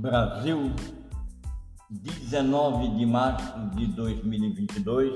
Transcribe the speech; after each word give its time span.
Brasil, 0.00 0.74
19 1.90 2.96
de 2.96 3.04
março 3.04 3.60
de 3.76 3.86
2022. 3.88 5.12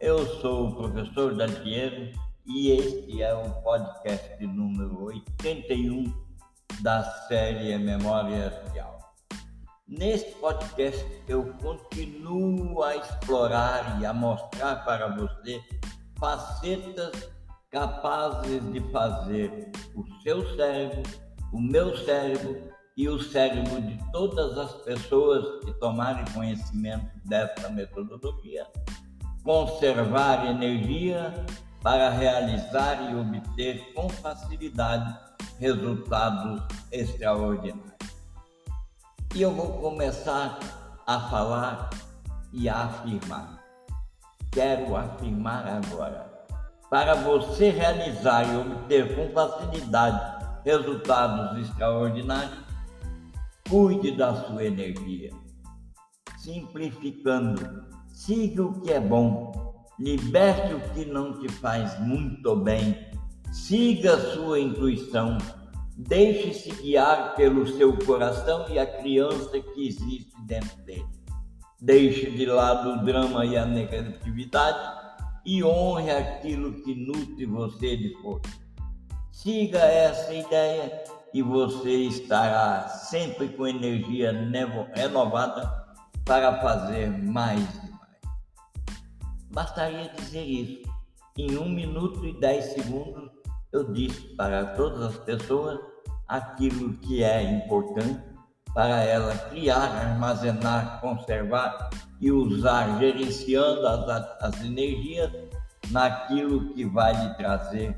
Eu 0.00 0.26
sou 0.40 0.70
o 0.70 0.74
professor 0.74 1.36
Daltiero 1.36 2.10
e 2.44 2.72
este 2.72 3.22
é 3.22 3.32
o 3.32 3.48
podcast 3.62 4.44
número 4.44 5.04
81 5.04 6.12
da 6.80 7.04
série 7.28 7.78
Memória 7.78 8.60
Real. 8.72 8.98
Neste 9.86 10.32
podcast 10.32 11.06
eu 11.28 11.54
continuo 11.62 12.82
a 12.82 12.96
explorar 12.96 14.02
e 14.02 14.06
a 14.06 14.12
mostrar 14.12 14.84
para 14.84 15.14
você 15.14 15.62
facetas 16.18 17.30
capazes 17.70 18.68
de 18.72 18.80
fazer 18.90 19.70
o 19.94 20.04
seu 20.24 20.44
cérebro, 20.56 21.02
o 21.52 21.60
meu 21.60 21.96
cérebro 21.98 22.77
e 22.98 23.08
o 23.08 23.22
cérebro 23.22 23.80
de 23.80 23.96
todas 24.10 24.58
as 24.58 24.72
pessoas 24.82 25.64
que 25.64 25.72
tomarem 25.74 26.24
conhecimento 26.34 27.06
dessa 27.24 27.68
metodologia, 27.68 28.66
conservar 29.44 30.44
energia 30.44 31.32
para 31.80 32.10
realizar 32.10 33.08
e 33.08 33.14
obter 33.14 33.94
com 33.94 34.08
facilidade 34.08 35.16
resultados 35.60 36.60
extraordinários. 36.90 37.92
E 39.32 39.42
eu 39.42 39.52
vou 39.52 39.74
começar 39.74 40.58
a 41.06 41.20
falar 41.20 41.90
e 42.52 42.68
a 42.68 42.82
afirmar. 42.86 43.62
Quero 44.50 44.96
afirmar 44.96 45.68
agora. 45.68 46.28
Para 46.90 47.14
você 47.14 47.70
realizar 47.70 48.42
e 48.52 48.56
obter 48.56 49.14
com 49.14 49.32
facilidade 49.32 50.36
resultados 50.64 51.68
extraordinários, 51.68 52.67
Cuide 53.68 54.12
da 54.12 54.34
sua 54.46 54.64
energia. 54.64 55.30
Simplificando, 56.38 57.84
siga 58.08 58.64
o 58.64 58.80
que 58.80 58.90
é 58.90 58.98
bom, 58.98 59.52
liberte 59.98 60.72
o 60.72 60.80
que 60.94 61.04
não 61.04 61.38
te 61.38 61.48
faz 61.48 62.00
muito 62.00 62.56
bem, 62.56 62.96
siga 63.52 64.14
a 64.14 64.32
sua 64.32 64.58
intuição, 64.58 65.36
deixe-se 65.98 66.70
guiar 66.80 67.34
pelo 67.36 67.66
seu 67.66 67.94
coração 67.98 68.64
e 68.70 68.78
a 68.78 68.86
criança 68.86 69.60
que 69.60 69.86
existe 69.86 70.32
dentro 70.46 70.82
dele. 70.84 71.06
Deixe 71.78 72.30
de 72.30 72.46
lado 72.46 72.88
o 72.88 73.04
drama 73.04 73.44
e 73.44 73.54
a 73.54 73.66
negatividade 73.66 74.98
e 75.44 75.62
honre 75.62 76.10
aquilo 76.10 76.72
que 76.82 76.94
nutre 76.94 77.44
você 77.44 77.98
de 77.98 78.14
força. 78.22 78.48
Siga 79.30 79.78
essa 79.78 80.32
ideia 80.32 81.17
e 81.32 81.42
você 81.42 81.90
estará 81.90 82.88
sempre 82.88 83.48
com 83.48 83.66
energia 83.66 84.32
renovada 84.94 85.86
para 86.24 86.60
fazer 86.60 87.08
mais 87.08 87.60
e 87.60 87.90
mais. 87.90 88.18
Bastaria 89.50 90.10
dizer 90.16 90.44
isso. 90.44 90.88
Em 91.36 91.56
um 91.56 91.68
minuto 91.68 92.24
e 92.26 92.38
dez 92.40 92.72
segundos, 92.72 93.30
eu 93.72 93.92
disse 93.92 94.34
para 94.36 94.74
todas 94.74 95.02
as 95.02 95.16
pessoas 95.18 95.78
aquilo 96.26 96.94
que 96.98 97.22
é 97.22 97.42
importante 97.42 98.20
para 98.74 99.02
ela 99.02 99.34
criar, 99.50 99.88
armazenar, 99.88 101.00
conservar 101.00 101.90
e 102.20 102.30
usar, 102.30 102.98
gerenciando 102.98 103.86
as, 103.86 104.42
as 104.42 104.64
energias 104.64 105.30
naquilo 105.90 106.74
que 106.74 106.84
vai 106.84 107.14
lhe 107.14 107.34
trazer 107.34 107.96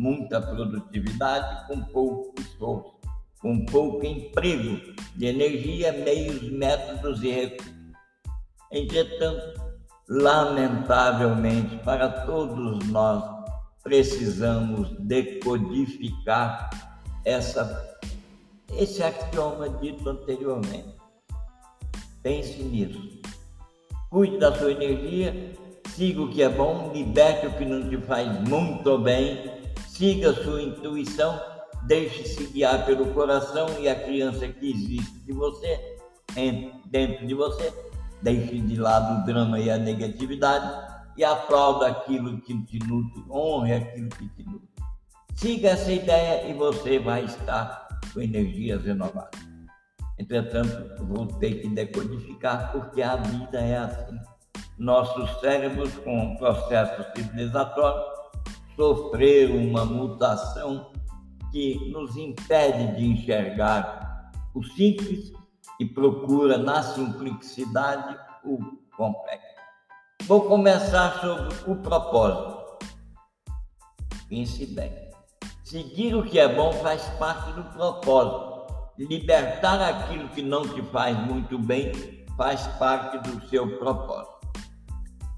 muita 0.00 0.40
produtividade 0.40 1.66
com 1.66 1.82
pouco 1.82 2.40
esforço, 2.40 2.94
com 3.38 3.66
pouco 3.66 4.04
emprego 4.06 4.94
de 5.14 5.26
energia, 5.26 5.92
meios, 5.92 6.50
métodos 6.50 7.22
e 7.22 7.30
recursos. 7.30 7.74
Entretanto, 8.72 9.60
lamentavelmente, 10.08 11.76
para 11.84 12.08
todos 12.24 12.86
nós, 12.88 13.22
precisamos 13.82 14.90
decodificar 15.00 16.70
essa, 17.26 17.98
esse 18.78 19.02
axioma 19.02 19.68
dito 19.68 20.08
anteriormente. 20.08 20.96
Pense 22.22 22.62
nisso. 22.62 23.20
Cuide 24.08 24.38
da 24.38 24.54
sua 24.56 24.72
energia, 24.72 25.52
siga 25.88 26.22
o 26.22 26.30
que 26.30 26.42
é 26.42 26.48
bom, 26.48 26.90
liberte 26.94 27.46
o 27.46 27.52
que 27.52 27.66
não 27.66 27.86
te 27.86 27.98
faz 27.98 28.48
muito 28.48 28.96
bem 28.98 29.59
siga 30.00 30.32
sua 30.32 30.62
intuição, 30.62 31.38
deixe-se 31.82 32.46
guiar 32.46 32.86
pelo 32.86 33.12
coração 33.12 33.68
e 33.78 33.86
a 33.86 33.94
criança 33.94 34.48
que 34.48 34.70
existe 34.70 35.18
de 35.26 35.32
você, 35.34 35.78
dentro 36.86 37.26
de 37.26 37.34
você, 37.34 37.70
deixe 38.22 38.58
de 38.60 38.76
lado 38.76 39.20
o 39.20 39.26
drama 39.26 39.60
e 39.60 39.70
a 39.70 39.76
negatividade 39.76 40.72
e 41.18 41.22
aplauda 41.22 41.88
aquilo 41.88 42.40
que 42.40 42.58
te 42.64 42.78
nutre, 42.78 43.22
honre 43.30 43.74
aquilo 43.74 44.08
que 44.08 44.26
te 44.30 44.42
nutre. 44.42 44.70
Siga 45.34 45.68
essa 45.68 45.92
ideia 45.92 46.48
e 46.48 46.54
você 46.54 46.98
vai 46.98 47.26
estar 47.26 47.86
com 48.14 48.22
energias 48.22 48.82
renovadas. 48.82 49.38
Entretanto, 50.18 51.04
vou 51.04 51.26
ter 51.26 51.60
que 51.60 51.68
decodificar 51.68 52.72
porque 52.72 53.02
a 53.02 53.16
vida 53.16 53.60
é 53.60 53.76
assim. 53.76 54.18
Nossos 54.78 55.30
cérebros, 55.40 55.92
com 55.98 56.18
um 56.18 56.36
processo 56.38 57.04
civilizatório, 57.14 58.19
sofrer 58.80 59.50
uma 59.50 59.84
mutação 59.84 60.90
que 61.52 61.90
nos 61.92 62.16
impede 62.16 62.96
de 62.96 63.04
enxergar 63.04 64.32
o 64.54 64.64
simples 64.64 65.34
e 65.78 65.84
procura 65.84 66.56
na 66.56 66.82
simplicidade 66.82 68.18
o 68.42 68.58
complexo. 68.96 69.60
Vou 70.22 70.46
começar 70.48 71.20
sobre 71.20 71.70
o 71.70 71.76
propósito. 71.76 72.58
Bem. 74.30 75.10
Seguir 75.62 76.14
o 76.14 76.24
que 76.24 76.38
é 76.38 76.48
bom 76.48 76.72
faz 76.72 77.02
parte 77.18 77.52
do 77.52 77.64
propósito. 77.64 78.64
Libertar 78.96 79.82
aquilo 79.82 80.26
que 80.30 80.40
não 80.40 80.62
te 80.66 80.80
faz 80.84 81.18
muito 81.26 81.58
bem 81.58 81.92
faz 82.34 82.66
parte 82.78 83.18
do 83.18 83.46
seu 83.48 83.78
propósito. 83.78 84.39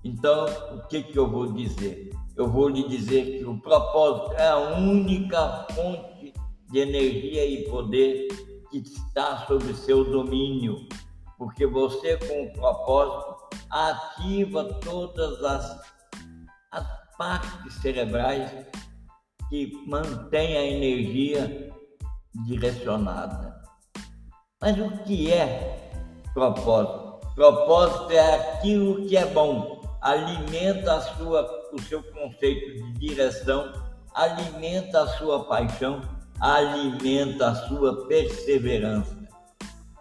Então, 0.04 0.46
o 0.76 0.88
que, 0.88 1.02
que 1.02 1.16
eu 1.16 1.30
vou 1.30 1.52
dizer? 1.52 2.10
Eu 2.36 2.50
vou 2.50 2.68
lhe 2.68 2.88
dizer 2.88 3.38
que 3.38 3.44
o 3.44 3.60
propósito 3.60 4.32
é 4.34 4.48
a 4.48 4.58
única 4.58 5.66
fonte 5.72 6.32
de 6.70 6.78
energia 6.78 7.44
e 7.44 7.68
poder 7.68 8.28
que 8.70 8.78
está 8.78 9.46
sob 9.46 9.72
seu 9.74 10.04
domínio, 10.04 10.88
porque 11.38 11.66
você, 11.66 12.16
com 12.16 12.46
o 12.46 12.52
propósito, 12.52 13.56
ativa 13.70 14.64
todas 14.80 15.44
as, 15.44 15.80
as 16.72 17.16
partes 17.16 17.74
cerebrais 17.74 18.50
que 19.48 19.72
mantêm 19.86 20.56
a 20.56 20.64
energia 20.64 21.70
direcionada. 22.46 23.62
Mas 24.60 24.78
o 24.78 24.90
que 25.04 25.30
é 25.30 25.92
propósito? 26.32 27.12
Propósito 27.34 28.10
é 28.10 28.34
aquilo 28.34 29.06
que 29.06 29.16
é 29.16 29.26
bom 29.26 29.71
alimenta 30.02 30.94
a 30.94 31.00
sua, 31.00 31.70
o 31.72 31.80
seu 31.80 32.02
conceito 32.02 32.74
de 32.74 32.92
direção, 32.94 33.72
alimenta 34.12 35.02
a 35.02 35.06
sua 35.06 35.44
paixão, 35.44 36.02
alimenta 36.40 37.50
a 37.50 37.54
sua 37.54 38.06
perseverança. 38.08 39.16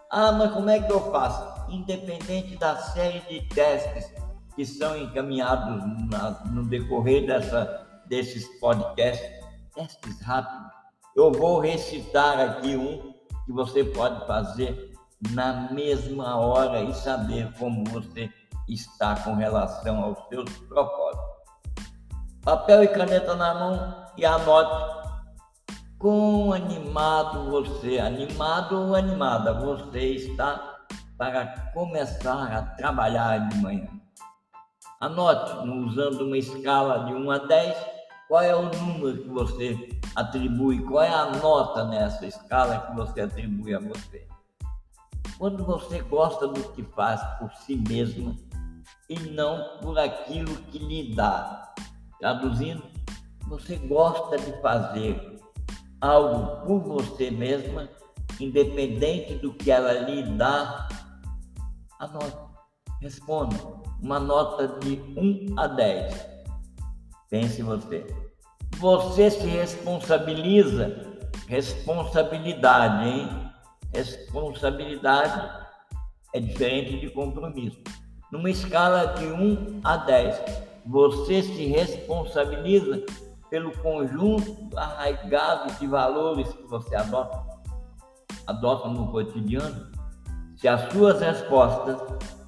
Ah, 0.09 0.31
mas 0.31 0.51
como 0.51 0.69
é 0.69 0.79
que 0.79 0.91
eu 0.91 1.11
faço? 1.11 1.72
Independente 1.72 2.57
da 2.57 2.75
série 2.75 3.22
de 3.22 3.47
testes 3.47 4.11
que 4.56 4.66
são 4.66 4.97
encaminhados 4.97 5.81
na, 6.09 6.44
no 6.51 6.66
decorrer 6.66 7.25
dessa, 7.25 7.88
desses 8.07 8.46
podcasts, 8.59 9.29
testes 9.73 10.20
rápidos, 10.22 10.72
eu 11.16 11.31
vou 11.31 11.59
recitar 11.59 12.40
aqui 12.40 12.76
um 12.76 13.14
que 13.46 13.52
você 13.52 13.84
pode 13.84 14.26
fazer 14.28 14.91
na 15.29 15.72
mesma 15.72 16.37
hora 16.37 16.81
e 16.81 16.93
saber 16.93 17.53
como 17.58 17.84
você 17.85 18.29
está 18.67 19.16
com 19.16 19.35
relação 19.35 20.03
aos 20.03 20.17
seus 20.29 20.49
propósitos. 20.67 21.31
Papel 22.43 22.84
e 22.84 22.87
caneta 22.87 23.35
na 23.35 23.53
mão 23.53 24.05
e 24.17 24.25
anote 24.25 25.02
quão 25.99 26.52
animado 26.52 27.52
você, 27.52 27.99
animado 27.99 28.75
ou 28.75 28.96
animada, 28.96 29.53
você 29.53 30.16
está 30.16 30.79
para 31.17 31.46
começar 31.73 32.52
a 32.52 32.63
trabalhar 32.63 33.49
de 33.49 33.58
manhã. 33.58 33.87
Anote, 34.99 35.67
usando 35.67 36.22
uma 36.22 36.37
escala 36.37 37.05
de 37.05 37.14
1 37.14 37.31
a 37.31 37.37
10, 37.37 37.78
qual 38.28 38.41
é 38.41 38.55
o 38.55 38.64
número 38.64 39.22
que 39.22 39.29
você 39.29 39.90
atribui, 40.16 40.84
qual 40.84 41.03
é 41.03 41.14
a 41.14 41.25
nota 41.37 41.85
nessa 41.85 42.25
escala 42.25 42.79
que 42.79 42.96
você 42.96 43.22
atribui 43.22 43.75
a 43.75 43.79
você. 43.79 44.30
Quando 45.41 45.66
você 45.66 46.03
gosta 46.03 46.47
do 46.47 46.61
que 46.73 46.84
faz 46.84 47.20
por 47.40 47.52
si 47.66 47.76
mesmo, 47.76 48.38
e 49.09 49.20
não 49.32 49.79
por 49.79 49.97
aquilo 49.97 50.55
que 50.66 50.78
lhe 50.78 51.16
dá. 51.16 51.73
Traduzindo, 52.20 52.84
você 53.47 53.76
gosta 53.78 54.38
de 54.38 54.61
fazer 54.61 55.40
algo 55.99 56.64
por 56.67 56.79
você 56.82 57.32
mesma 57.32 57.90
independente 58.40 59.34
do 59.34 59.52
que 59.52 59.72
ela 59.72 59.93
lhe 59.93 60.22
dá, 60.38 60.88
anote, 61.99 62.38
responda. 63.02 63.55
Uma 63.99 64.20
nota 64.20 64.67
de 64.79 65.02
1 65.17 65.59
a 65.59 65.66
10. 65.66 66.28
Pense 67.32 67.64
você. 67.64 68.05
Você 68.78 69.32
se 69.32 69.47
responsabiliza, 69.47 71.17
responsabilidade, 71.47 73.08
hein? 73.09 73.51
Responsabilidade 73.93 75.49
é 76.34 76.40
diferente 76.40 76.99
de 76.99 77.09
compromisso. 77.09 77.82
Numa 78.32 78.49
escala 78.49 79.08
de 79.16 79.26
1 79.26 79.82
a 79.84 79.97
10, 79.97 80.41
você 80.85 81.43
se 81.43 81.66
responsabiliza 81.66 83.03
pelo 83.49 83.78
conjunto 83.79 84.78
arraigado 84.78 85.73
de 85.78 85.85
valores 85.85 86.47
que 86.47 86.64
você 86.64 86.96
adota, 86.96 87.43
adota 88.47 88.88
no 88.88 89.11
cotidiano? 89.11 89.91
Se 90.55 90.67
as 90.67 90.91
suas 90.93 91.20
respostas, 91.20 91.99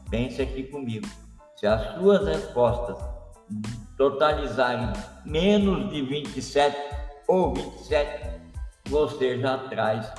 pense 0.09 0.41
aqui 0.41 0.63
comigo, 0.63 1.07
se 1.57 1.67
as 1.67 1.95
suas 1.95 2.25
respostas 2.25 2.97
totalizarem 3.97 4.93
menos 5.25 5.91
de 5.91 6.01
27 6.01 6.77
ou 7.27 7.53
27, 7.53 8.41
você 8.87 9.39
já 9.39 9.57
traz, 9.57 10.11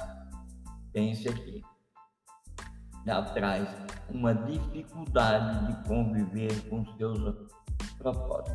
pense 0.95 1.29
aqui, 1.29 1.61
já 3.05 3.21
traz 3.21 3.69
uma 4.09 4.33
dificuldade 4.33 5.67
de 5.67 5.89
conviver 5.89 6.69
com 6.71 6.87
seus 6.97 7.19
propósitos. 7.99 8.55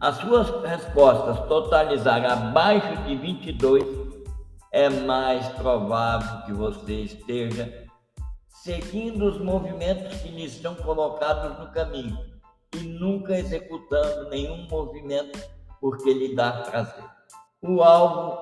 As 0.00 0.16
suas 0.16 0.50
respostas 0.64 1.46
totalizarem 1.46 2.26
abaixo 2.26 3.04
de 3.04 3.14
22, 3.14 3.84
é 4.72 4.88
mais 4.88 5.46
provável 5.50 6.46
que 6.46 6.52
você 6.52 7.02
esteja 7.02 7.86
seguindo 8.48 9.26
os 9.26 9.38
movimentos 9.38 10.16
que 10.22 10.28
lhe 10.28 10.46
estão 10.46 10.74
colocados 10.74 11.58
no 11.58 11.70
caminho 11.70 12.18
e 12.74 12.78
nunca 12.78 13.36
executando 13.36 14.30
nenhum 14.30 14.66
movimento 14.68 15.38
porque 15.80 16.14
lhe 16.14 16.34
dá 16.34 16.52
prazer. 16.62 17.04
O 17.60 17.82
alvo 17.82 18.38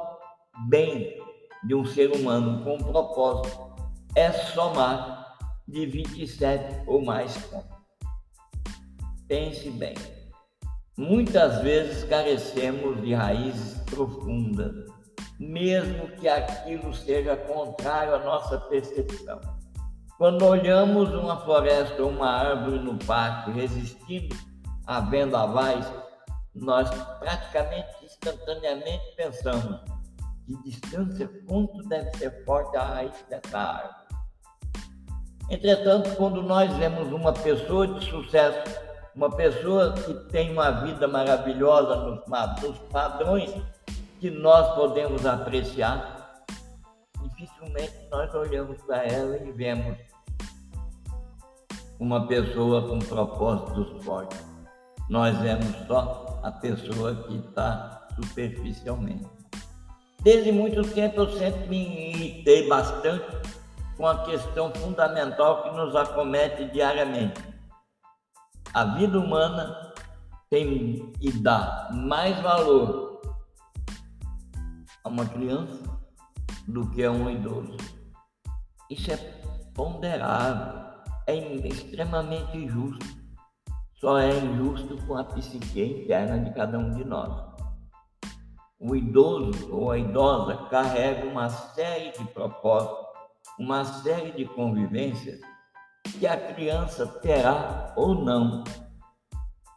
bem 0.68 1.20
de 1.64 1.74
um 1.74 1.84
ser 1.84 2.10
humano 2.12 2.64
com 2.64 2.78
propósito 2.78 3.70
é 4.14 4.32
somar 4.32 5.36
de 5.66 5.86
27 5.86 6.82
ou 6.86 7.04
mais 7.04 7.36
pontos. 7.46 7.78
Pense 9.28 9.70
bem. 9.70 9.94
Muitas 10.96 11.62
vezes 11.62 12.04
carecemos 12.04 13.00
de 13.02 13.14
raízes 13.14 13.80
profundas, 13.82 14.74
mesmo 15.38 16.08
que 16.16 16.28
aquilo 16.28 16.92
seja 16.92 17.36
contrário 17.36 18.14
à 18.14 18.18
nossa 18.18 18.58
percepção. 18.58 19.40
Quando 20.18 20.44
olhamos 20.44 21.08
uma 21.14 21.40
floresta 21.40 22.02
ou 22.02 22.10
uma 22.10 22.30
árvore 22.30 22.78
no 22.80 22.98
parque 22.98 23.52
resistindo 23.52 24.36
a 24.86 25.00
vendavais, 25.00 25.90
nós 26.54 26.90
praticamente 27.18 28.04
instantaneamente 28.04 29.14
pensamos 29.16 29.80
de 30.50 30.62
distância 30.64 31.30
quanto 31.46 31.78
deve 31.88 32.10
ser 32.16 32.44
forte 32.44 32.76
a 32.76 32.82
raiz 32.82 33.24
dessa 33.28 33.58
árvore. 33.58 34.00
Entretanto, 35.48 36.14
quando 36.16 36.42
nós 36.42 36.72
vemos 36.76 37.12
uma 37.12 37.32
pessoa 37.32 37.86
de 37.86 38.04
sucesso, 38.06 38.76
uma 39.14 39.30
pessoa 39.30 39.92
que 39.92 40.14
tem 40.30 40.52
uma 40.52 40.70
vida 40.82 41.06
maravilhosa 41.06 41.96
nos, 41.96 42.24
nos 42.62 42.78
padrões 42.90 43.50
que 44.20 44.30
nós 44.30 44.74
podemos 44.74 45.24
apreciar, 45.26 46.44
dificilmente 47.22 47.94
nós 48.10 48.34
olhamos 48.34 48.80
para 48.82 49.04
ela 49.04 49.36
e 49.36 49.52
vemos 49.52 49.96
uma 51.98 52.26
pessoa 52.26 52.88
com 52.88 52.98
propósitos 52.98 54.04
fortes. 54.04 54.44
Nós 55.08 55.36
vemos 55.38 55.76
só 55.86 56.40
a 56.42 56.52
pessoa 56.52 57.14
que 57.24 57.36
está 57.36 58.08
superficialmente. 58.14 59.39
Desde 60.22 60.52
muito 60.52 60.82
tempo 60.92 61.20
eu 61.20 61.32
sempre 61.38 61.68
me 61.68 62.10
irritei 62.10 62.68
bastante 62.68 63.26
com 63.96 64.06
a 64.06 64.24
questão 64.24 64.72
fundamental 64.74 65.62
que 65.62 65.70
nos 65.76 65.94
acomete 65.96 66.66
diariamente. 66.66 67.42
A 68.72 68.84
vida 68.84 69.18
humana 69.18 69.92
tem 70.50 71.12
e 71.20 71.32
dá 71.32 71.88
mais 71.92 72.38
valor 72.40 73.20
a 75.04 75.08
uma 75.08 75.26
criança 75.26 75.82
do 76.68 76.88
que 76.90 77.04
a 77.04 77.10
um 77.10 77.30
idoso. 77.30 77.76
Isso 78.90 79.12
é 79.12 79.16
ponderável 79.74 80.80
é 81.30 81.36
extremamente 81.68 82.56
injusto. 82.56 83.06
Só 83.94 84.18
é 84.18 84.36
injusto 84.36 84.96
com 85.06 85.16
a 85.16 85.24
psique 85.24 85.82
interna 85.82 86.38
de 86.38 86.52
cada 86.54 86.78
um 86.78 86.90
de 86.90 87.04
nós. 87.04 87.49
O 88.80 88.96
idoso 88.96 89.70
ou 89.70 89.90
a 89.90 89.98
idosa 89.98 90.56
carrega 90.70 91.28
uma 91.28 91.48
série 91.50 92.12
de 92.12 92.24
propósitos, 92.32 93.06
uma 93.58 93.84
série 93.84 94.32
de 94.32 94.46
convivências 94.46 95.38
que 96.18 96.26
a 96.26 96.36
criança 96.36 97.06
terá 97.06 97.92
ou 97.96 98.14
não. 98.14 98.64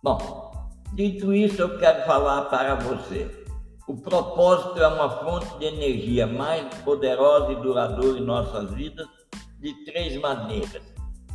Bom, 0.02 0.70
dito 0.94 1.34
isso, 1.34 1.62
eu 1.62 1.78
quero 1.78 2.06
falar 2.06 2.46
para 2.46 2.76
você. 2.76 3.44
O 3.88 3.98
propósito 3.98 4.82
é 4.82 4.88
uma 4.88 5.10
fonte 5.10 5.58
de 5.60 5.66
energia 5.66 6.26
mais 6.26 6.74
poderosa 6.80 7.52
e 7.52 7.62
duradoura 7.62 8.18
em 8.18 8.26
nossas 8.26 8.72
vidas 8.72 9.08
de 9.60 9.84
três 9.84 10.16
maneiras 10.22 10.94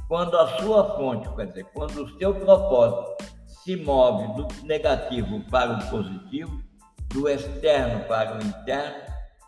quando 0.08 0.38
a 0.38 0.58
sua 0.58 0.96
fonte, 0.96 1.28
quer 1.36 1.48
dizer, 1.48 1.66
quando 1.74 2.02
o 2.02 2.18
seu 2.18 2.34
propósito 2.34 3.24
se 3.46 3.76
move 3.76 4.26
do 4.34 4.48
negativo 4.64 5.44
para 5.50 5.74
o 5.74 5.90
positivo, 5.90 6.67
do 7.08 7.28
externo 7.28 8.04
para 8.06 8.36
o 8.36 8.42
interno 8.42 9.02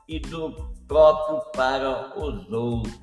e 0.09 0.19
do 0.19 0.73
próprio 0.87 1.41
para 1.53 2.19
os 2.19 2.51
outros. 2.51 2.99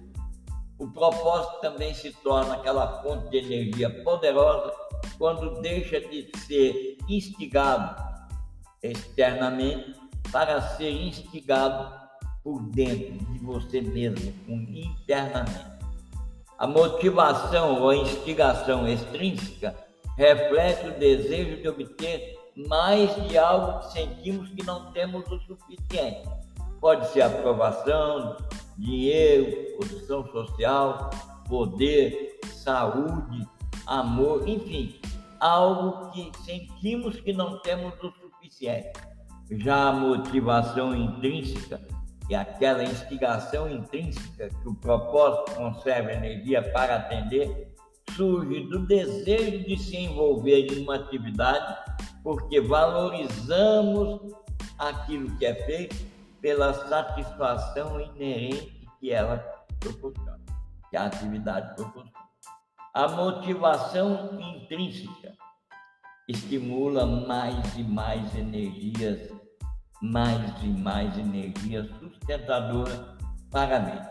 O 0.80 0.88
propósito 0.92 1.62
também 1.62 1.94
se 1.94 2.12
torna 2.24 2.56
aquela 2.56 3.01
fonte 3.01 3.30
de 3.30 3.38
energia 3.38 3.89
poderosa 4.04 4.71
quando 5.18 5.62
deixa 5.62 6.00
de 6.00 6.30
ser 6.45 6.98
instigado 7.07 7.95
externamente 8.83 9.95
para 10.31 10.62
ser 10.75 10.91
instigado 10.91 11.91
por 12.43 12.62
dentro 12.70 13.13
de 13.25 13.39
você 13.39 13.81
mesmo, 13.81 14.34
internamente. 14.48 15.77
A 16.58 16.67
motivação 16.67 17.81
ou 17.81 17.89
a 17.89 17.96
instigação 17.96 18.88
extrínseca 18.88 19.75
reflete 20.15 20.88
o 20.88 21.00
desejo 21.00 21.62
de 21.62 21.67
obter 21.67 22.37
mais 22.65 23.13
de 23.27 23.37
algo 23.37 23.79
que 23.79 23.93
sentimos 23.93 24.49
que 24.49 24.65
não 24.65 24.91
temos 24.91 25.23
o 25.29 25.39
suficiente. 25.41 26.27
Pode 26.81 27.07
ser 27.09 27.21
aprovação, 27.21 28.37
dinheiro, 28.77 29.77
posição 29.77 30.25
social, 30.31 31.09
poder, 31.47 32.39
saúde, 32.45 33.47
amor, 33.85 34.47
enfim, 34.47 34.99
algo 35.39 36.11
que 36.11 36.31
sentimos 36.43 37.19
que 37.19 37.31
não 37.31 37.59
temos 37.59 37.93
o 38.01 38.11
suficiente. 38.11 38.91
Já 39.51 39.89
a 39.89 39.93
motivação 39.93 40.95
intrínseca 40.95 41.79
e 42.29 42.35
aquela 42.35 42.83
instigação 42.83 43.69
intrínseca 43.69 44.49
que 44.49 44.67
o 44.67 44.75
propósito 44.75 45.55
conserva 45.55 46.11
energia 46.11 46.61
para 46.71 46.95
atender 46.97 47.71
surge 48.15 48.61
do 48.67 48.79
desejo 48.79 49.63
de 49.63 49.77
se 49.77 49.95
envolver 49.95 50.67
em 50.73 50.81
uma 50.81 50.95
atividade 50.95 51.77
porque 52.27 52.60
valorizamos 52.60 54.19
aquilo 54.77 55.34
que 55.38 55.46
é 55.46 55.55
feito 55.63 55.96
pela 56.41 56.74
satisfação 56.74 58.01
inerente 58.01 58.86
que 59.00 59.13
ela 59.13 59.38
proporciona, 59.79 60.38
que 60.89 60.98
a 60.98 61.05
atividade 61.05 61.74
proporciona. 61.74 62.27
A 62.93 63.07
motivação 63.07 64.38
intrínseca 64.41 65.36
estimula 66.27 67.05
mais 67.05 67.77
e 67.77 67.84
mais 67.84 68.36
energias 68.36 69.31
mais 70.01 70.51
e 70.63 70.67
mais 70.67 71.17
energia 71.17 71.89
sustentadora 71.98 73.15
para 73.50 73.79
mim. 73.79 74.01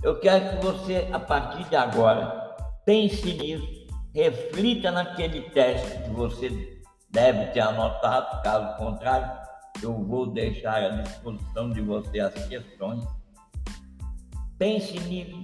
Eu 0.00 0.20
quero 0.20 0.60
que 0.60 0.64
você, 0.64 1.08
a 1.12 1.18
partir 1.18 1.68
de 1.68 1.74
agora, 1.74 2.54
pense 2.86 3.34
nisso, 3.34 3.66
reflita 4.14 4.92
naquele 4.92 5.50
teste 5.50 6.04
que 6.04 6.10
você 6.10 6.81
deve 7.12 7.52
ter 7.52 7.60
anotado, 7.60 8.42
caso 8.42 8.76
contrário, 8.76 9.30
eu 9.82 9.94
vou 10.02 10.26
deixar 10.26 10.82
à 10.82 10.88
disposição 10.88 11.70
de 11.70 11.80
você 11.80 12.20
as 12.20 12.34
questões. 12.46 13.04
Pense 14.58 14.98
nisso, 15.00 15.38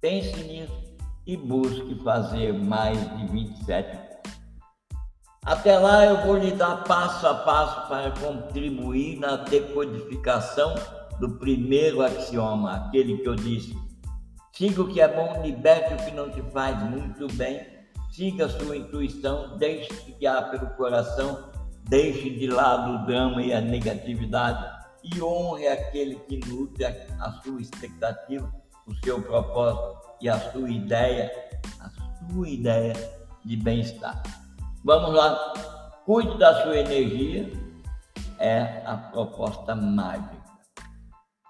pense 0.00 0.36
nisso 0.44 0.96
e 1.26 1.36
busque 1.36 1.94
fazer 2.02 2.52
mais 2.52 2.98
de 3.16 3.26
27 3.26 4.08
até 5.48 5.78
lá 5.78 6.04
eu 6.04 6.26
vou 6.26 6.36
lhe 6.36 6.50
dar 6.50 6.84
passo 6.84 7.26
a 7.26 7.34
passo 7.34 7.88
para 7.88 8.10
contribuir 8.10 9.18
na 9.18 9.36
decodificação 9.36 10.74
do 11.18 11.38
primeiro 11.38 12.02
axioma, 12.02 12.76
aquele 12.76 13.16
que 13.16 13.26
eu 13.26 13.34
disse. 13.34 13.74
Siga 14.52 14.82
o 14.82 14.88
que 14.88 15.00
é 15.00 15.08
bom, 15.08 15.40
liberte 15.42 15.94
o 15.94 15.96
que 15.96 16.10
não 16.10 16.28
te 16.28 16.42
faz 16.50 16.78
muito 16.82 17.32
bem, 17.32 17.66
siga 18.18 18.46
a 18.46 18.48
sua 18.48 18.76
intuição, 18.76 19.56
deixe-se 19.58 20.10
guiar 20.14 20.50
pelo 20.50 20.66
coração, 20.70 21.52
deixe 21.88 22.30
de 22.30 22.48
lado 22.48 22.90
o 22.90 23.06
drama 23.06 23.40
e 23.40 23.52
a 23.52 23.60
negatividade 23.60 24.76
e 25.04 25.22
honre 25.22 25.68
aquele 25.68 26.16
que 26.16 26.40
nutre 26.48 26.84
a, 26.84 27.30
sua 27.44 27.60
expectativa, 27.60 28.52
o 28.88 28.94
seu 29.04 29.22
propósito 29.22 30.00
e 30.20 30.28
a 30.28 30.36
sua 30.50 30.68
ideia, 30.68 31.30
a 31.78 32.28
sua 32.28 32.48
ideia 32.48 32.92
de 33.44 33.56
bem-estar. 33.56 34.20
Vamos 34.84 35.14
lá, 35.14 35.54
cuide 36.04 36.36
da 36.38 36.64
sua 36.64 36.76
energia, 36.76 37.52
é 38.40 38.82
a 38.84 38.96
proposta 38.96 39.76
mágica. 39.76 40.36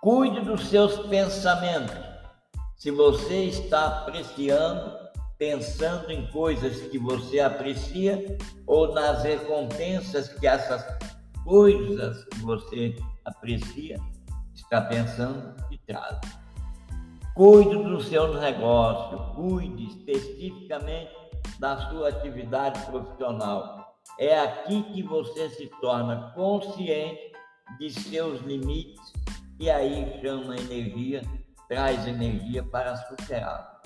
Cuide 0.02 0.42
dos 0.42 0.68
seus 0.68 0.98
pensamentos. 1.06 1.96
Se 2.76 2.90
você 2.90 3.44
está 3.44 3.86
apreciando, 3.86 5.07
pensando 5.38 6.10
em 6.10 6.26
coisas 6.32 6.80
que 6.90 6.98
você 6.98 7.38
aprecia 7.38 8.36
ou 8.66 8.92
nas 8.92 9.22
recompensas 9.22 10.28
que 10.28 10.46
essas 10.46 10.84
coisas 11.44 12.24
que 12.24 12.40
você 12.40 12.96
aprecia 13.24 13.96
está 14.52 14.80
pensando 14.80 15.54
e 15.70 15.78
traz. 15.78 16.18
Cuide 17.34 17.76
do 17.84 18.02
seu 18.02 18.34
negócio, 18.40 19.34
cuide 19.36 19.84
especificamente 19.84 21.12
da 21.60 21.88
sua 21.88 22.08
atividade 22.08 22.84
profissional. 22.86 23.96
É 24.18 24.40
aqui 24.40 24.82
que 24.92 25.02
você 25.04 25.48
se 25.50 25.70
torna 25.80 26.32
consciente 26.34 27.30
de 27.78 27.90
seus 27.92 28.40
limites 28.40 29.12
e 29.60 29.70
aí 29.70 30.20
chama 30.20 30.56
energia, 30.56 31.22
traz 31.68 32.08
energia 32.08 32.64
para 32.64 32.96
superá 32.96 33.77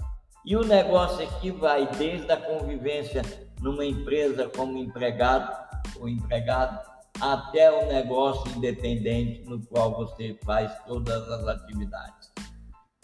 E 0.45 0.57
o 0.57 0.65
negócio 0.65 1.25
aqui 1.25 1.51
vai 1.53 1.87
desde 1.93 2.31
a 2.33 2.37
convivência 2.37 3.23
numa 3.61 3.85
empresa 3.85 4.51
como 4.57 4.77
empregado 4.77 5.57
ou 6.01 6.09
empregado 6.09 6.81
até 7.21 7.71
o 7.71 7.87
negócio 7.87 8.51
independente 8.57 9.45
no 9.49 9.65
qual 9.67 9.95
você 9.95 10.37
faz 10.45 10.73
todas 10.85 11.29
as 11.29 11.47
atividades. 11.47 12.33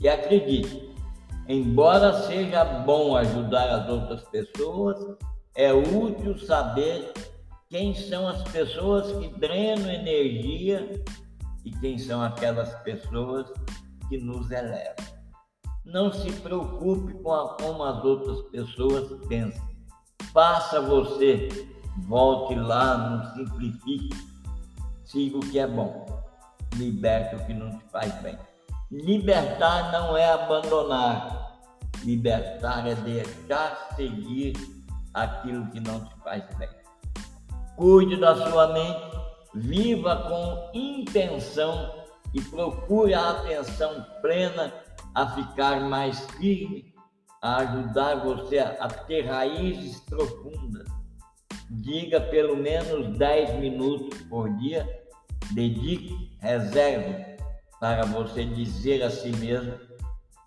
E 0.01 0.09
acredite, 0.09 0.93
embora 1.47 2.23
seja 2.23 2.65
bom 2.65 3.17
ajudar 3.17 3.71
as 3.71 3.89
outras 3.89 4.25
pessoas, 4.25 5.17
é 5.55 5.73
útil 5.73 6.37
saber 6.39 7.13
quem 7.69 7.95
são 7.95 8.27
as 8.27 8.43
pessoas 8.51 9.13
que 9.19 9.29
drenam 9.39 9.91
energia 9.91 11.03
e 11.65 11.71
quem 11.71 11.99
são 11.99 12.21
aquelas 12.21 12.75
pessoas 12.83 13.47
que 14.09 14.19
nos 14.19 14.51
elevam. 14.51 15.18
Não 15.89 16.13
se 16.13 16.31
preocupe 16.33 17.15
com 17.15 17.33
a, 17.33 17.57
como 17.57 17.83
as 17.83 18.05
outras 18.05 18.43
pessoas 18.51 19.09
pensam. 19.27 19.67
Faça 20.35 20.83
você, 20.83 21.49
volte 22.07 22.55
lá, 22.55 22.99
não 22.99 23.35
simplifique, 23.35 24.11
siga 25.05 25.39
o 25.39 25.41
que 25.41 25.59
é 25.59 25.67
bom, 25.67 26.05
liberte 26.77 27.37
o 27.37 27.47
que 27.47 27.55
não 27.55 27.79
te 27.79 27.85
faz 27.91 28.15
bem. 28.21 28.39
Libertar 28.91 29.91
não 29.91 30.15
é 30.15 30.31
abandonar, 30.31 31.59
libertar 32.05 32.87
é 32.87 32.95
deixar 32.95 33.95
seguir 33.97 34.55
aquilo 35.15 35.71
que 35.71 35.81
não 35.81 36.05
te 36.05 36.15
faz 36.23 36.45
bem. 36.57 36.69
Cuide 37.77 38.17
da 38.17 38.37
sua 38.37 38.75
mente 38.75 39.19
viva 39.55 40.17
com 40.29 40.79
intenção 40.79 41.95
e 42.35 42.43
procure 42.43 43.15
a 43.15 43.31
atenção 43.31 44.05
plena 44.21 44.71
a 45.15 45.27
ficar 45.29 45.81
mais 45.81 46.21
firme, 46.33 46.95
a 47.43 47.59
ajudar 47.59 48.17
você 48.17 48.59
a 48.59 48.89
ter 48.89 49.23
raízes 49.27 50.01
profundas. 50.01 50.87
Diga 51.71 52.21
pelo 52.21 52.57
menos 52.57 53.17
10 53.19 53.61
minutos 53.61 54.23
por 54.23 54.49
dia, 54.57 54.87
dedique, 55.53 56.37
reserve 56.41 57.37
para 57.81 58.05
você 58.05 58.45
dizer 58.45 59.03
a 59.03 59.11
si 59.11 59.31
mesmo 59.37 59.75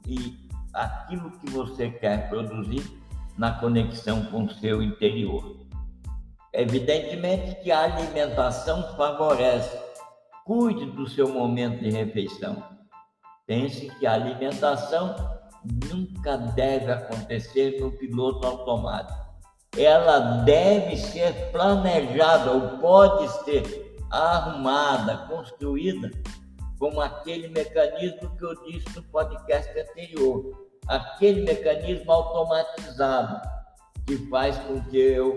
e 0.06 0.50
aquilo 0.74 1.32
que 1.40 1.50
você 1.50 1.90
quer 1.90 2.30
produzir 2.30 2.84
na 3.38 3.52
conexão 3.52 4.26
com 4.26 4.44
o 4.44 4.54
seu 4.56 4.82
interior. 4.82 5.58
Evidentemente 6.54 7.56
que 7.62 7.72
a 7.72 7.84
alimentação 7.84 8.96
favorece. 8.98 9.80
Cuide 10.46 10.86
do 10.88 11.08
seu 11.08 11.30
momento 11.30 11.82
de 11.82 11.90
refeição. 11.90 12.81
Pense 13.52 13.90
que 14.00 14.08
a 14.08 14.14
alimentação 14.14 15.14
nunca 15.90 16.38
deve 16.38 16.90
acontecer 16.90 17.82
no 17.82 17.92
piloto 17.92 18.48
automático. 18.48 19.20
Ela 19.78 20.44
deve 20.46 20.96
ser 20.96 21.52
planejada 21.52 22.50
ou 22.50 22.78
pode 22.78 23.28
ser 23.44 23.94
arrumada, 24.10 25.28
construída 25.28 26.10
como 26.80 27.02
aquele 27.02 27.50
mecanismo 27.50 28.34
que 28.38 28.46
eu 28.46 28.56
disse 28.64 28.96
no 28.96 29.04
podcast 29.04 29.70
anterior, 29.78 30.70
aquele 30.88 31.42
mecanismo 31.42 32.10
automatizado 32.10 33.42
que 34.08 34.16
faz 34.30 34.58
com 34.60 34.82
que 34.86 34.98
eu 34.98 35.36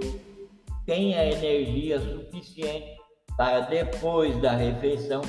tenha 0.87 1.33
energia 1.33 1.99
suficiente 1.99 2.97
para 3.37 3.59
depois 3.63 4.41
da 4.41 4.53
refeição 4.53 5.21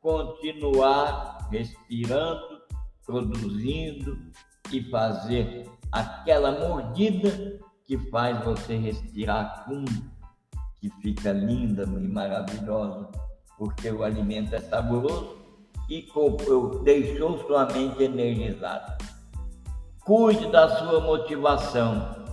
continuar 0.00 1.33
respirando, 1.50 2.62
produzindo 3.04 4.18
e 4.72 4.82
fazer 4.90 5.70
aquela 5.92 6.52
mordida 6.58 7.60
que 7.86 7.98
faz 8.10 8.42
você 8.44 8.76
respirar 8.76 9.64
fundo, 9.64 10.10
que 10.80 10.90
fica 11.02 11.32
linda 11.32 11.84
e 11.84 12.08
maravilhosa, 12.08 13.08
porque 13.58 13.90
o 13.90 14.02
alimento 14.02 14.54
é 14.54 14.60
saboroso 14.60 15.36
e 15.88 16.06
deixou 16.82 17.38
sua 17.46 17.66
mente 17.66 18.02
energizada. 18.02 18.96
Cuide 20.04 20.50
da 20.50 20.68
sua 20.68 21.00
motivação. 21.00 22.24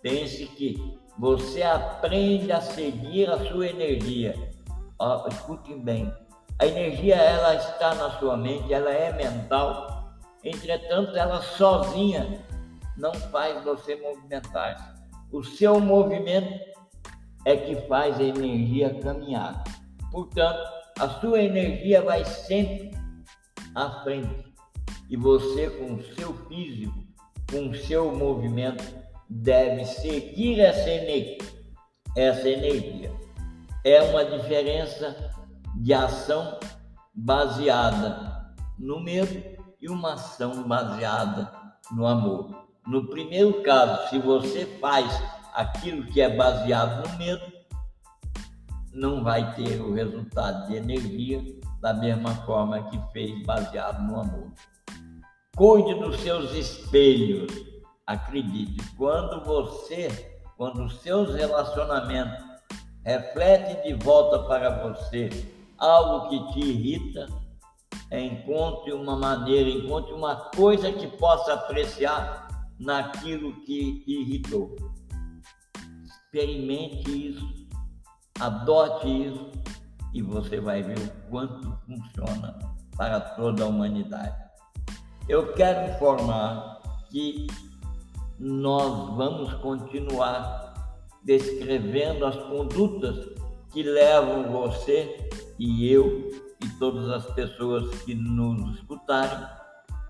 Pense 0.00 0.46
que 0.46 0.98
você 1.18 1.62
aprende 1.62 2.50
a 2.50 2.60
seguir 2.60 3.30
a 3.30 3.38
sua 3.48 3.68
energia. 3.68 4.34
Ó, 4.98 5.28
escutem 5.28 5.80
bem. 5.80 6.12
A 6.58 6.66
energia 6.66 7.16
ela 7.16 7.54
está 7.54 7.94
na 7.94 8.10
sua 8.18 8.36
mente, 8.36 8.72
ela 8.72 8.90
é 8.90 9.12
mental. 9.12 10.12
Entretanto, 10.44 11.16
ela 11.16 11.40
sozinha 11.42 12.44
não 12.96 13.12
faz 13.14 13.62
você 13.64 13.96
movimentar. 13.96 14.94
O 15.30 15.42
seu 15.42 15.80
movimento 15.80 16.60
é 17.44 17.56
que 17.56 17.76
faz 17.88 18.18
a 18.18 18.22
energia 18.22 19.00
caminhar. 19.00 19.64
Portanto, 20.10 20.62
a 20.98 21.08
sua 21.08 21.40
energia 21.40 22.02
vai 22.02 22.24
sempre 22.24 22.90
à 23.74 24.02
frente. 24.02 24.52
E 25.08 25.16
você, 25.16 25.70
com 25.70 25.94
o 25.94 26.02
seu 26.14 26.34
físico, 26.48 26.94
com 27.50 27.68
o 27.68 27.74
seu 27.74 28.14
movimento, 28.14 28.84
deve 29.28 29.84
seguir 29.84 30.60
essa 30.60 30.88
energia. 30.88 31.38
Essa 32.16 32.48
energia 32.48 33.10
é 33.84 34.02
uma 34.02 34.24
diferença 34.24 35.30
de 35.76 35.92
ação 35.92 36.58
baseada 37.14 38.54
no 38.78 39.00
medo 39.00 39.42
e 39.80 39.88
uma 39.88 40.14
ação 40.14 40.62
baseada 40.62 41.52
no 41.90 42.06
amor. 42.06 42.66
No 42.86 43.08
primeiro 43.08 43.62
caso, 43.62 44.08
se 44.10 44.18
você 44.18 44.66
faz 44.80 45.22
aquilo 45.54 46.06
que 46.06 46.20
é 46.20 46.34
baseado 46.34 47.08
no 47.08 47.18
medo, 47.18 47.52
não 48.92 49.22
vai 49.22 49.54
ter 49.54 49.80
o 49.80 49.92
resultado 49.92 50.68
de 50.68 50.76
energia 50.76 51.42
da 51.80 51.94
mesma 51.94 52.34
forma 52.46 52.82
que 52.90 53.00
fez 53.12 53.44
baseado 53.44 54.02
no 54.02 54.20
amor. 54.20 54.52
Cuide 55.56 55.94
dos 55.94 56.20
seus 56.20 56.52
espelhos 56.52 57.72
Acredite, 58.06 58.82
quando 58.96 59.44
você, 59.44 60.08
quando 60.56 60.84
os 60.84 61.00
seus 61.00 61.34
relacionamentos 61.34 62.44
refletem 63.04 63.80
de 63.82 64.04
volta 64.04 64.40
para 64.40 64.82
você 64.82 65.30
algo 65.82 66.28
que 66.28 66.52
te 66.52 66.60
irrita, 66.60 67.26
encontre 68.10 68.92
uma 68.92 69.16
maneira, 69.16 69.68
encontre 69.68 70.12
uma 70.12 70.36
coisa 70.54 70.92
que 70.92 71.08
possa 71.08 71.54
apreciar 71.54 72.70
naquilo 72.78 73.52
que 73.64 74.04
irritou. 74.06 74.76
Experimente 76.04 77.30
isso, 77.30 77.68
adote 78.38 79.08
isso 79.08 79.50
e 80.14 80.22
você 80.22 80.60
vai 80.60 80.82
ver 80.82 80.98
o 80.98 81.30
quanto 81.30 81.76
funciona 81.84 82.58
para 82.96 83.20
toda 83.20 83.64
a 83.64 83.66
humanidade. 83.66 84.36
Eu 85.28 85.52
quero 85.54 85.94
informar 85.94 86.80
que 87.10 87.46
nós 88.38 89.16
vamos 89.16 89.52
continuar 89.54 90.62
descrevendo 91.24 92.26
as 92.26 92.36
condutas 92.36 93.32
que 93.72 93.82
levam 93.82 94.50
você 94.52 95.28
e 95.58 95.90
eu 95.90 96.30
e 96.62 96.68
todas 96.78 97.08
as 97.08 97.26
pessoas 97.34 98.02
que 98.02 98.14
nos 98.14 98.76
escutarem 98.76 99.46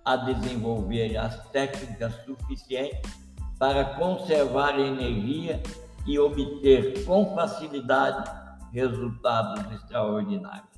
a 0.05 0.17
desenvolver 0.17 1.17
as 1.17 1.49
técnicas 1.51 2.13
suficientes 2.25 3.11
para 3.59 3.85
conservar 3.95 4.79
energia 4.79 5.63
e 6.05 6.19
obter 6.19 7.05
com 7.05 7.33
facilidade 7.35 8.29
resultados 8.73 9.73
extraordinários. 9.73 10.69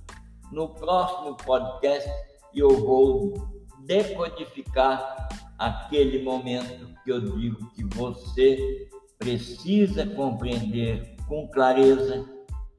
No 0.53 0.69
próximo 0.69 1.37
podcast, 1.39 2.11
eu 2.55 2.69
vou 2.85 3.33
decodificar 3.87 5.29
aquele 5.59 6.23
momento 6.23 6.93
que 7.03 7.11
eu 7.11 7.21
digo 7.21 7.71
que 7.71 7.85
você 7.85 8.89
precisa 9.19 10.05
compreender 10.07 11.17
com 11.27 11.49
clareza 11.49 12.34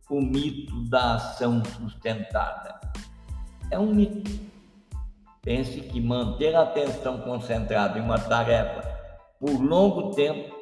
o 0.10 0.22
mito 0.22 0.84
da 0.90 1.16
ação 1.16 1.64
sustentada. 1.66 2.80
É 3.72 3.80
um 3.80 3.94
mito. 3.94 4.32
Pense 5.42 5.82
que 5.82 6.02
manter 6.02 6.56
a 6.56 6.64
atenção 6.64 7.22
concentrada 7.22 8.00
em 8.00 8.02
uma 8.02 8.20
tarefa 8.20 8.96
por 9.40 9.62
longo 9.62 10.12
tempo, 10.12 10.56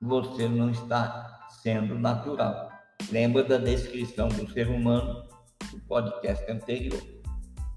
você 0.00 0.48
não 0.48 0.70
está 0.70 1.48
sendo 1.62 1.98
natural. 1.98 2.70
Lembra 3.10 3.44
da 3.44 3.58
descrição 3.58 4.28
do 4.28 4.50
ser 4.50 4.68
humano 4.68 5.24
do 5.70 5.80
podcast 5.80 6.50
anterior. 6.50 7.02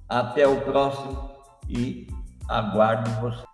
Até 0.07 0.47
o 0.47 0.61
próximo 0.61 1.31
e 1.67 2.07
aguardo 2.47 3.09
você. 3.21 3.48